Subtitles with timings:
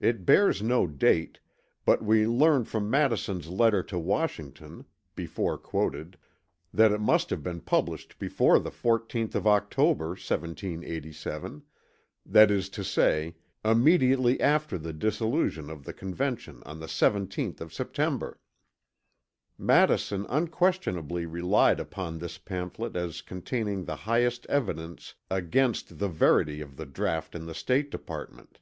[0.00, 1.38] It bears no date,
[1.84, 4.84] but we learn from Madison's letter to Washington
[5.14, 6.18] (before quoted)
[6.72, 11.62] that it must have been published before the 14th of October, 1787;
[12.26, 17.72] that is to say immediately after the dissolution of the Convention on the 17th of
[17.72, 18.40] September.
[19.56, 26.76] Madison unquestionably relied upon this pamphlet as containing the highest evidence against the verity of
[26.76, 28.58] the draught in the State Department.